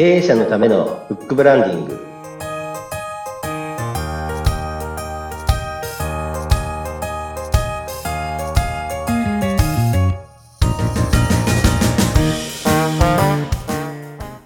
[0.00, 2.00] 経営者のためのフックブランディング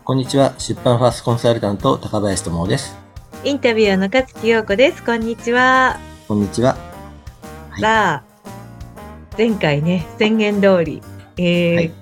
[0.02, 0.54] こんにちは。
[0.59, 2.96] 出版ファーストコンサルタント、高林智です。
[3.45, 5.05] インタビュアーの勝木陽子です。
[5.05, 6.00] こんにちは。
[6.27, 6.77] こんにちは。
[7.71, 8.23] はいさあ、
[9.39, 11.00] 前回ね、宣言通り、
[11.36, 11.93] えーはい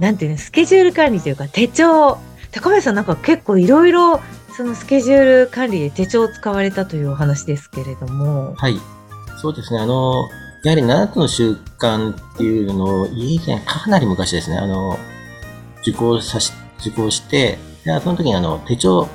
[0.00, 2.18] なんていうの、スケジュール管理というか手帳。
[2.52, 4.20] 高林さんなんか結構いろいろ、
[4.56, 8.54] そのスケジュール管理で手帳を使われたというお話ですけれども。
[8.56, 8.78] はい。
[9.40, 9.80] そうですね。
[9.80, 10.28] あの、
[10.64, 14.58] やはり7つの習慣っていうのを以前、かなり昔ですね。
[14.58, 14.98] あの、
[15.82, 19.08] 受講さし、受講して、でその時にあの、手帳、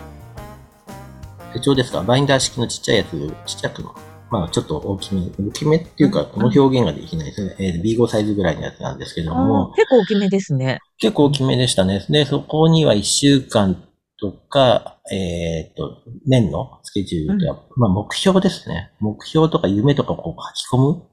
[1.53, 2.01] 手帳ですか？
[2.01, 3.09] バインダー式のちっちゃいやつ、
[3.45, 3.93] ちっちゃくの、
[4.31, 7.55] まあちょっと大きめ、大きめっていうか、うんこの表現ができないですね。
[7.59, 10.79] えー B5 サイズぐらいのやつなんですけどあもー、結構大きめですね。
[10.97, 12.05] 結構大きめでしたね。
[12.09, 13.83] で、そこには1週間
[14.19, 18.91] とか、えっ、と、年のスケジュールで、まあ目標ですね。
[18.99, 21.03] 目標とか夢とかをこう書き込む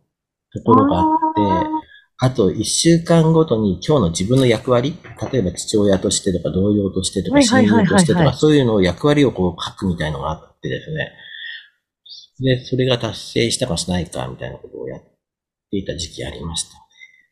[0.53, 1.83] ところがあって、
[2.19, 4.97] あと1週間ごとに今日の自分の役割、
[5.33, 11.11] 例えば父親としてとか同僚としてとか親友としてとか、そういうのを役割をこう書くみたいのがあってですね。
[12.43, 16.83] で、それが達成したかしないかみたいなことをやっていた時期ありました。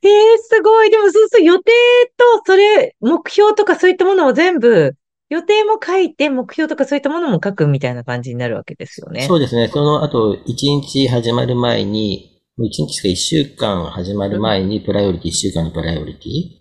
[0.03, 0.91] えー、すごい。
[0.91, 1.72] でもそうそう、予定
[2.16, 4.94] と、それ、目標とかそういったものを全部、
[5.28, 9.22] 予定も書いて、目標とかそういったものも書くみたいな感じになるわけですよね。
[9.22, 9.69] そうですね。
[9.69, 16.61] その後、1日始まる前に、1日か1週間始まる前に、プライオリティ、1週間のプライオリティ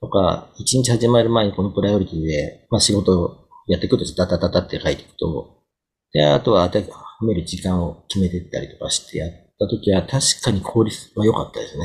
[0.00, 5.62] とか、1日始まる前にこのプライオリティで、まあ仕事をやっていくと、ダタタタって書いていくと、
[6.12, 6.64] で、あとは
[7.26, 11.84] める時間を決めていったりとかしてやったときは、確かに効率は良かったですね。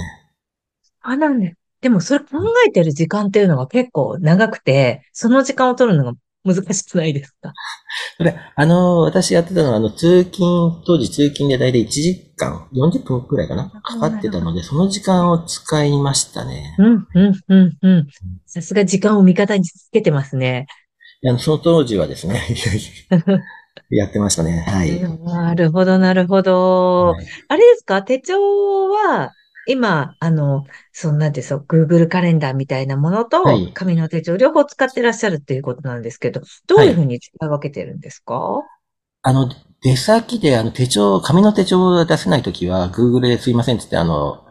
[1.01, 1.55] あ、なんで。
[1.81, 6.13] でもそれ考えてる時間っていうのが結構長くて、その時間を取るのが
[6.45, 7.53] 難しくないですか？
[8.17, 13.69] それ、あの、私やってたのは、あの、通勤、当時通勤で大体1時間、40分くらいかな？
[13.69, 16.75] かかってたので、その時間を使いましたね。
[16.79, 18.07] うん、うん、うん、うん。
[18.45, 20.67] さすが時間を味方につけてますね。
[21.21, 22.41] いやその当時はですね、
[23.89, 24.65] やってましたね。
[24.67, 24.99] はい。
[25.23, 27.13] なるほど、なるほど。
[27.13, 28.01] はいあれですか？
[28.03, 29.31] 手帳は、
[29.67, 38.61] 今、あの、そんなんですよ、Google カレンダーみたいなものとはい、紙の手帳、両方使ってらっしゃるっていうことなんですけど、どういうふうに使い分けてるんですか、
[39.21, 39.49] あの、
[39.81, 44.43] 出先で、あの、手帳、紙の手帳を出せないときは、Google ですいませんって言って、あの、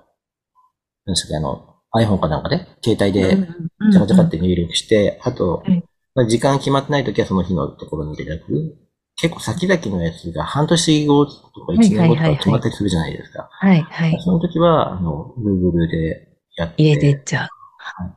[1.04, 5.84] 何でしたっけ、あの、iPhone かなんかで、携帯で、うんちゃかちゃかって入力して、あとはい、
[6.14, 8.76] まあ時間決まってないときはその日のところに入れてく。
[9.22, 11.32] 結構先々のやつが半年後と
[11.64, 13.48] か1年後とか決まったりするじゃないですか。
[13.52, 14.20] はい、はい。
[14.20, 16.82] その時は、あの、Google でやって。
[16.82, 17.48] 入れてっちゃう。
[17.78, 18.12] はい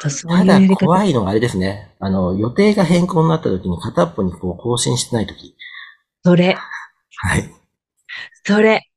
[0.00, 0.76] ただ。
[0.76, 1.96] 怖いのがあれですね。
[1.98, 5.56] あの、予定が変更になった時に片っぽにこう更新してない時。
[6.24, 6.56] それ、
[7.16, 7.50] はい。
[8.44, 8.88] それ。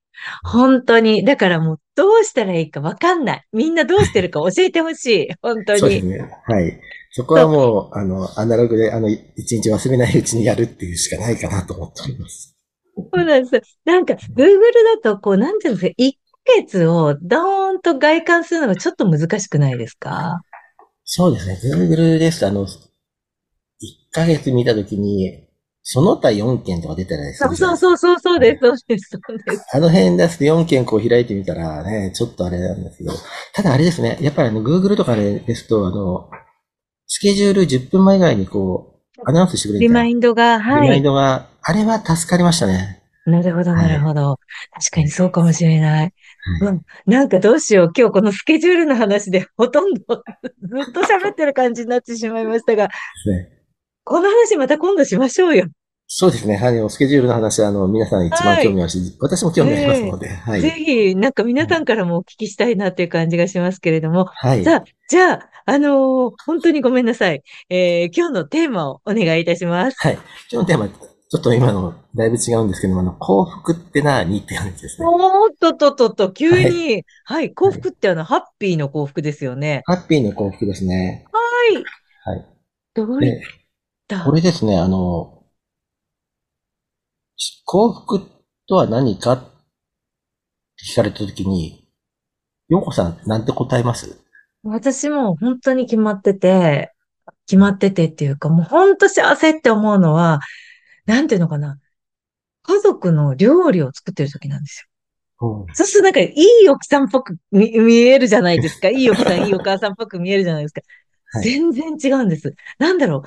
[0.43, 1.23] 本当に。
[1.25, 3.43] だからもうどうしたらいいかわかんない。
[3.53, 5.27] みんなどうしてるか教えてほしい。
[5.41, 5.79] 本当に。
[5.79, 6.19] そうですね。
[6.47, 6.79] はい。
[7.11, 12.57] そこはもう、あの、アナログで、あの、一日忘れないうちにやるっていうしかないかなと思っております。
[12.97, 13.77] そうなんです。
[13.85, 14.57] なんか、Google
[15.01, 16.11] だと、こう、なんていうんですか、1
[16.43, 20.41] ヶ月をドーンと外観するのがちょっと難しくないですか？
[21.05, 21.59] そうですね。
[21.73, 22.67] Google ですと、あの、1
[24.11, 25.44] ヶ月見た時に、
[25.88, 29.66] その他4件とか出たらですそうそうそうそうそうです、そうです、そうです。
[29.72, 33.13] あの辺出すと4件こう開いてみたらね、ちょっとあれなんですけど、
[33.53, 36.31] ただあれですね、やっぱりあの Google とかでですと、あの、
[37.06, 41.03] スケジュール10分前ぐらいにこう、アナウンスしてくれるリマインドが、リマインはい。
[41.03, 43.03] ドが、あれは助かりましたね。
[43.28, 44.40] なるほど、なるほど。
[44.73, 46.13] 確かにそうかもしれない。
[46.62, 46.81] はうん。
[47.06, 47.91] なんかどうしよう。
[47.96, 52.91] 今日このスケジュールの話でほとんどずっと喋ってる感じになってしまいましたが、ね。
[54.05, 55.66] この話また今度しましょうよ。
[56.07, 56.55] そうですね。
[56.57, 60.61] はい、スケジュールの話は、あの、皆さん一番興味あるし、私も興味ありますので、はい。
[60.61, 64.63] ぜひ、なんか皆さんからもお聞きしたいなっていう感じがしますけれども、はい。
[64.63, 67.41] さあ、じゃあ、あのー本当にごめんなさい。
[67.69, 69.97] えー今日のテーマをお願いいたします。
[69.97, 70.13] はい。
[70.13, 75.07] 今日のテーマ、ちょっと今のだいぶ違うんですけども、あの、幸福って何って話ですね。
[75.07, 79.81] おーっとっとっとっと、急に、はい、幸福ってあの、ハッピーの幸福ですよね。
[79.85, 81.25] ハッピーの幸福ですね。
[81.31, 81.84] はい。
[82.37, 82.46] はい。
[82.93, 83.41] どういっで、
[84.07, 85.43] たこれですね、あの、
[87.66, 88.22] 幸福
[88.67, 89.46] とは何かって
[90.91, 91.87] 聞かれたときに、
[92.69, 94.19] ようこさん、なんて答えます？
[94.63, 96.91] 私も本当に決まってて、
[97.47, 100.40] 決まっててっていうか、もう本当幸せって思うのは、
[101.05, 101.78] なんていうのかな。
[102.63, 104.87] 家族の料理を作ってる時なんですよ。
[105.73, 108.90] そうするとなんか、いい奥さんっぽく見見えるじゃないですか。
[108.90, 110.81] いい奥さん、いいお母さんっぽく見えるじゃないですか。
[111.34, 112.55] はい全然違うんです。
[112.79, 113.23] なんだろう。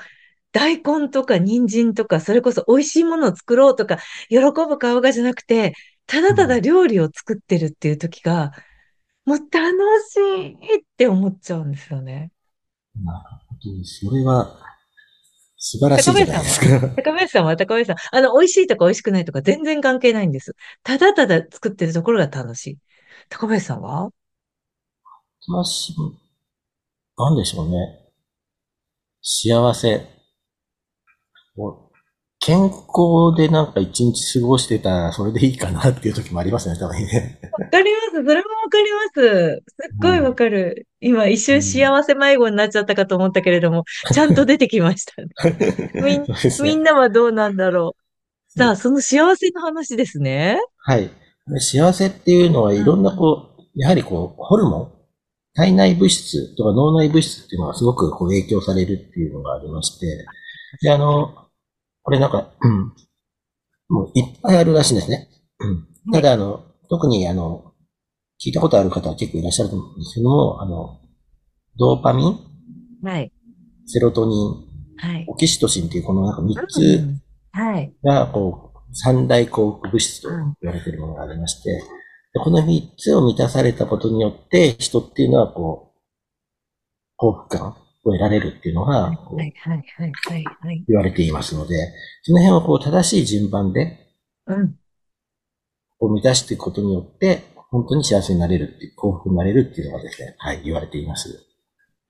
[0.53, 3.99] 大根とか人参とか、それこそ美味しいものを作ろうとか、
[4.29, 5.75] 喜ぶ顔がじゃなくて、
[6.07, 8.53] ただただ料理を作ってるっていう時が、
[9.27, 9.51] もう楽
[10.11, 12.33] しいって思っちゃうんですよね。
[13.05, 13.85] なるほど。
[13.85, 14.59] それは、
[15.59, 16.89] 素晴らしいじゃないですか。
[16.97, 17.57] 高林さんは？
[17.57, 17.97] 高林さん。
[18.17, 20.55] あの、美味しいとか美味しくないとか全然関係ないんです。
[20.83, 22.79] ただただ作ってるところが楽しい。
[23.29, 24.11] 高林さんは？
[25.47, 26.13] 私も、
[27.19, 27.77] なんでしょうね。
[29.21, 30.18] 幸せ。
[32.41, 37.41] 健康でなんか一日過ごしてたらそれでいいかなっていう時もありますね、たまにね。
[37.59, 38.13] わかります。
[38.13, 38.35] それもわ
[38.71, 39.63] かります。
[39.67, 40.87] すっごいわかる。
[41.01, 45.29] 今一瞬幸せ迷子になっちゃったかと思ったけれども、 ちゃんと出てきましたね。
[45.95, 46.27] みんね
[46.63, 48.59] みんなはどうなんだろう。
[48.59, 50.61] さあ、その幸せの話ですね。
[50.79, 51.11] はい。
[51.59, 54.93] 幸せっていうのはいろんなこう、やはりこう、ホルモン
[55.55, 60.25] 体内物質とか脳内物質っていうのがすごくこう影響されるっていうのがありまして、
[60.83, 61.48] で、あの、
[62.09, 62.95] これなんか、うん、
[63.91, 65.29] もういっぱいあるらしいんですね。
[65.59, 65.87] うん。
[66.11, 67.75] ただあの、特にあの、
[68.43, 71.01] 聞いたことある方は結構いらっしゃると思うんですけども、あの、
[71.79, 72.39] ドーパミン、
[73.03, 73.31] はい。
[73.85, 74.55] セロトニン、
[74.97, 75.27] はい。
[75.29, 77.21] オキシトシンっていうこのなんか3うつん
[77.53, 77.93] はい。
[78.03, 81.73] が、こう、三大幸福物質と言われているものがありまして、
[82.33, 86.01] でこの3つを満たされたことによって、人っていうのは、こう、
[87.17, 87.77] 幸福感
[88.11, 89.13] を得られるっていうのが。
[90.87, 94.07] 言われていますので、その辺をこう、正しい順番で、
[94.47, 94.75] うん。
[95.99, 101.45] こう満たしていくことによって、本当に幸せになれるっていう、幸福になれるっていうのがですね、はい、言われています。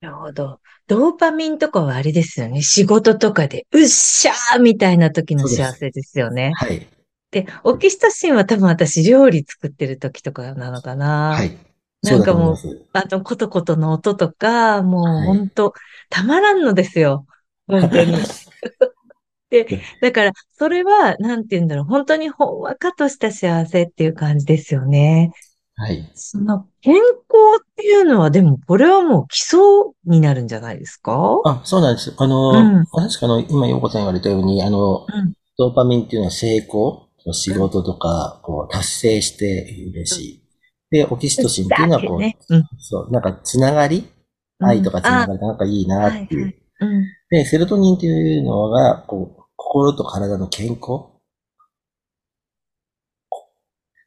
[0.01, 0.59] なるほど。
[0.87, 2.61] ドーパミンとかはあれですよね。
[2.61, 6.53] 仕事とかで、うっしゃーみたいな時の幸せですよね。
[6.55, 6.87] はい、
[7.31, 11.33] で、オキシトシンは多分私料理作ってる時とかなのかな。
[11.35, 11.57] はい。
[12.01, 12.55] なんかもう。
[12.93, 15.73] あの、コトコトの音とか、もうはい本当、
[16.09, 17.25] たまらんのですよ。
[17.67, 18.13] 本当に。
[19.49, 21.85] で、だから、それは、なんて言うんだろう。
[21.85, 25.31] 本当にほんわかとした幸せっていう感じですよね。
[25.75, 26.09] はい。
[26.13, 27.03] その、健康
[27.61, 29.59] っていうのは、でも、これはもう基礎
[30.05, 31.41] になるんじゃないですか？
[31.45, 32.13] あ、そうなんです。
[32.17, 40.41] あの、うん確かあの、今、ようこさん言われたように、あの、うんドーパミンっていうのは成功、仕事とか、こう、達成して嬉しい。
[40.91, 42.37] で、オキシトシンっていうのは、こう、ね。
[42.49, 42.63] うん。
[42.79, 44.09] そう、なんか、つながり
[44.59, 46.55] 愛とかつながりなんかいいなっていう。
[47.29, 51.19] で、セロトニンっていうのが、こう、心と体の健康。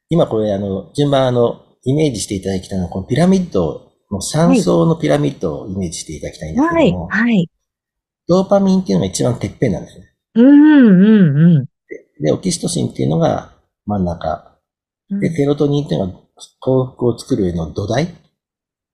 [0.08, 6.92] 今これ、あの、順番、あの、イメージしていただきたいのは、このピラミッドの3層のピラミッドをイメージしていただきたいんですけはい。
[6.92, 7.50] ども、はい。
[8.28, 10.14] ドーパミンっていうのが一番てっぺんなんですね。
[10.34, 11.66] うん、うん、うん
[12.20, 13.52] で、オキシトシンっていうのが
[13.86, 14.58] 真ん中。
[15.10, 15.20] うん。
[15.20, 16.21] で、セロトニンっていうのが
[16.60, 18.14] 幸福を作る上の土台？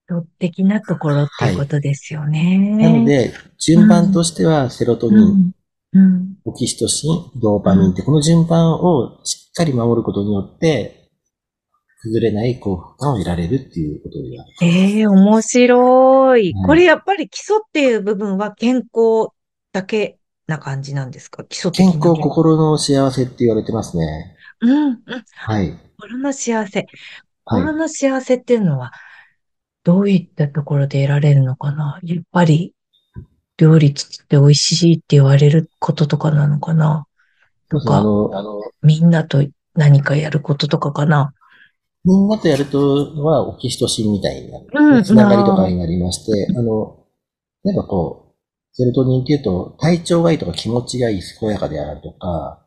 [0.08, 2.58] 人的なところっていうことですよね。
[2.58, 5.52] なので、順番としてはセロトニン、うん、
[5.92, 6.36] うん。
[6.44, 11.10] オキシトシン、ドーパミンって、この順番をしっかり守ることによって、
[12.00, 14.50] 崩れない幸福感を得られるっていうことである。
[14.62, 16.52] ええ面白い。
[16.56, 19.30] うんこれやっぱり基礎っていう部分は健康
[19.72, 21.44] だけな感じなんですか？
[21.44, 24.36] 基礎的な健康、心の幸せって言われてますね。
[24.60, 25.00] うん、うん。
[25.34, 25.78] はい。
[26.00, 26.86] 心の幸せ。
[27.48, 27.62] はい。
[27.62, 28.92] 心の幸せっていうのは、
[29.84, 31.98] どういったところで得られるのかな？
[32.02, 32.74] やっぱり、
[33.56, 37.06] 料理作って美味しいって言われることとかなのかな？
[37.70, 38.04] とか、
[38.82, 39.44] みんなと
[39.74, 41.32] 何かやることとかかな？
[42.04, 44.66] みんなとやるとはオキシトシンみたいになる。
[44.72, 47.04] うんつながりとかになりまして、あの、
[47.64, 48.34] 例えばこう、
[48.72, 52.64] セロトニンっていうと、体調がいいとか気持ちがいい、健やかであるとか、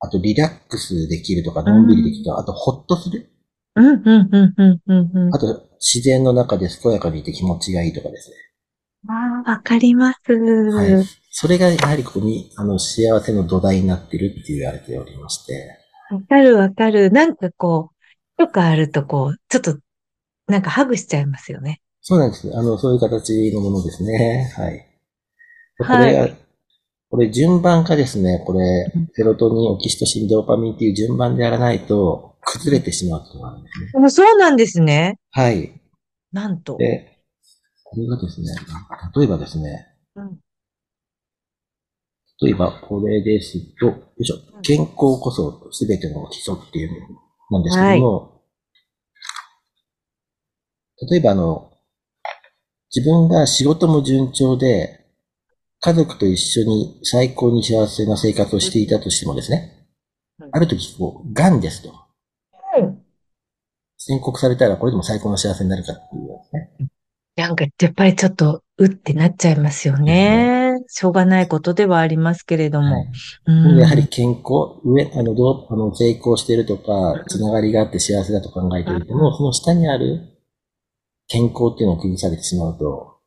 [0.00, 3.31] あとリラックスできるとか、のんびりできるとか、あとホッとする。
[3.74, 5.34] うん、うん、うん、うん、うん、うん。
[5.34, 8.36] あと、自然の中で健やかでいて気持ちがいいとかですね。
[9.08, 10.32] ああ、わかります。
[10.32, 11.04] はい。
[11.30, 15.78] それがやはりここに、あの、幸せの土台になってるって言われておりまして。
[16.10, 17.10] わかるわかる。
[17.10, 17.96] なんかこう、
[18.38, 19.78] とかあるとこう、ちょっと、
[20.46, 21.80] なんかハグしちゃいますよね。
[22.00, 22.50] そうなんです。
[22.56, 24.52] あの、そういう形のものですね。
[24.56, 24.86] はい。
[25.78, 26.36] こはいれが、
[27.10, 34.06] これ順番がですね、これうん、セロトニン、オキシトシン、ドーパミンっていう順番でやらないと、崩れてしまうことがあるんですね。
[34.06, 35.18] あそうなんですね。
[35.30, 35.80] はい。
[36.32, 36.76] なんと。
[36.76, 37.18] で、
[37.84, 38.48] これがですね、
[39.16, 40.38] 例えばですね、うん
[42.42, 46.90] 例えばこれですと、よいしょ、健康こそ全ての基礎っていう
[47.50, 48.42] のなんですけども、
[51.08, 51.72] 例えばあの、
[52.92, 55.06] 自分が仕事も順調で、
[55.80, 59.88] 家族と一緒に最高に幸せな生活をしていたとしてもですね
[60.38, 61.92] うん、ある時こう、癌ですと。
[64.08, 66.88] うん宣告されたらこれでも最高の幸せになるかっていうですね。
[67.36, 70.74] なんか、やっぱりちょっと、うってなっちゃいますよね。
[70.88, 72.94] しょうがないことではありますけれども。
[72.94, 73.06] はい
[73.46, 80.20] うんやはり健康、上、あの、どう、あの、成功してるとか、つながりがあって幸せだと考えていても、その下にある
[81.28, 83.18] 健康っていうのを崩されてしまうと、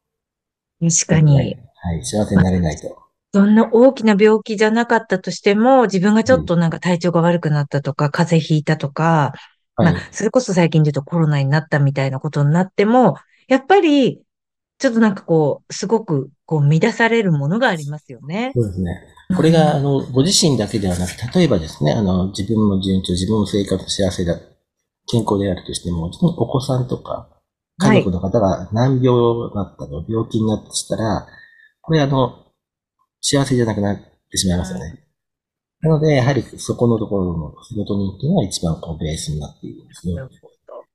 [0.81, 1.35] 確かに。
[1.37, 2.95] はい、幸せになれないと。
[3.33, 9.54] そんな大きな病気じゃなかったとしても、自分がちょっとなんか体調が悪くなったとか、風邪ひいたとか、はい。
[9.81, 13.17] まあ、それこそ最近で言うとコロナになったみたいなことになっても、
[13.47, 14.21] やっぱり、
[14.77, 18.51] ちょっとなんかこう、すごくこう乱されるものがありますよね。
[18.55, 19.01] そうですね。
[19.35, 24.37] これが、あの、ご自身だけではなく、例えばですね、あの、自分の順調、自分の生活幸せだ、
[25.07, 27.29] 健康であるとしても、お子さんとか、
[27.77, 31.27] 家族の方が難病だったの、病気になったとしたら、
[31.81, 32.45] これあの、
[33.21, 33.97] 幸せじゃなくなっ
[34.29, 35.04] てしまいますよね。
[35.85, 40.15] なので、やはりそこのところのセロトニンっていうのが一番こうベースになっているんですね。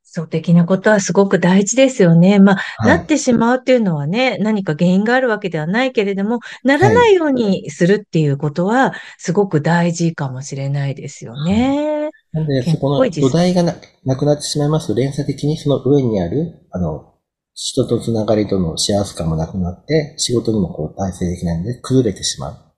[0.05, 2.41] 基礎的なことはすごく大事ですよね。
[2.41, 12.11] まあ、はいなってしまうっていうのはね、何か原因があるわけではないけれども、ならないようにするっていうことは、すごく大事かもしれないですよね。
[12.33, 17.15] なので、そこの土台がななくなってしまいますと、連鎖的にその上にある、あの、
[17.55, 22.70] 人とつながりとの幸せ感もなくなって、仕事にもこう体制できないので、崩れてしまう。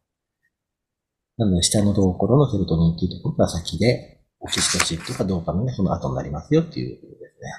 [1.38, 7.50] なので、下のところのセロトニンっていうところが先で、オキシトシンとかドーパミンがその後になりますよっていうことですね。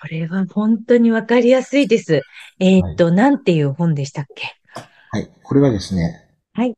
[0.00, 2.22] これは本当にわかりやすいです。
[2.60, 4.54] えーっと、なんていう本でしたっけ？
[5.10, 5.28] はい。
[5.42, 6.28] これはですね。
[6.54, 6.76] はい。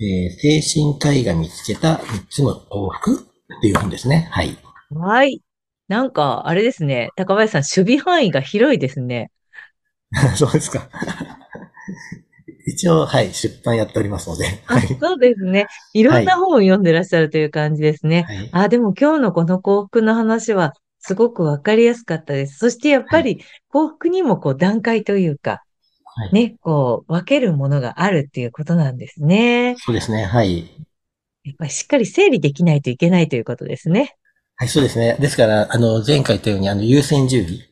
[0.00, 3.20] えー精神科医が見つけた3つの往復
[3.58, 4.28] っていう本ですね。
[4.32, 4.58] はい。
[4.90, 5.42] はい。
[5.88, 7.10] なんか、あれですね。
[7.16, 9.30] 高林さん、守備範囲が広いですね。
[10.36, 10.88] そうですか。
[12.66, 14.46] 一応、はい、出版やっておりますので。
[14.66, 14.86] あはい。
[15.00, 15.66] そうですね。
[15.92, 18.22] いろんな本を読んでらっしゃるという感じですね。
[18.22, 22.58] はいあ、でも今日のこの幸福の話はすごくわかりやすかったです。
[22.58, 25.62] そしてやっぱり幸福にもこう段階というか、
[26.04, 29.76] はいね、こう分けるものがあるっていうことなんですね。
[29.78, 30.24] そうですね。
[30.24, 30.86] はい。
[31.44, 34.16] やっぱりしっかり整理できないといけないということですね。
[34.56, 35.16] はい、そうですね。
[35.18, 37.64] ですから、あの、前回言ったように、あの、優先順位。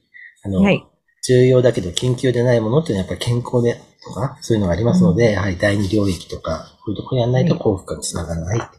[0.45, 0.83] あの、はい
[1.29, 8.59] 重要だけど緊急でないものっていうのはやっぱり健康でとか、そういうのがありますので、やはり第二領域とか、こういうところやらないと幸福感につながらない。
[8.59, 8.71] はい。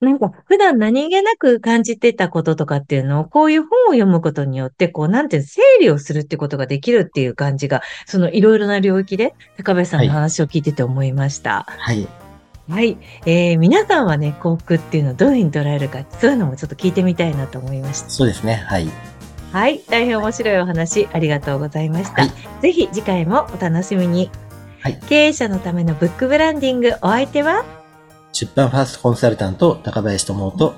[0.00, 11.66] なんか普段何気なく感じてたこととかっていうのをこういう本を読むことによって、こうなんていうの整理をするってことができるっていう感じが、そのいろいろな領域で高林さんの話を聞いてて思いました。
[11.68, 12.06] はい。
[12.68, 12.98] はい。
[13.24, 18.10] えー、皆さんはね、幸福っていうのをどういうふうに捉えるか、そういうのもちょっと聞いてみたいなと思いました。
[18.10, 18.54] そうですね。
[18.54, 18.86] はい。
[19.52, 19.80] はい。
[19.88, 22.22] 大変面白いお話、ありがとうございました。
[22.22, 24.30] はいぜひ次回もお楽しみに。
[24.80, 27.64] はい経営者のためのブックブランディング、お相手は、
[28.32, 30.74] 出版ファーストコンサルタント、高林智と、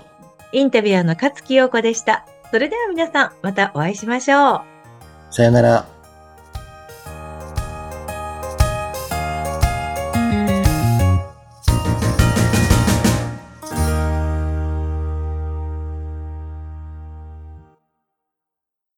[0.53, 2.27] インタビュアーの勝木陽子でした。
[2.51, 4.61] それでは皆さん、またお会いしましょう。
[5.31, 6.00] さよなら。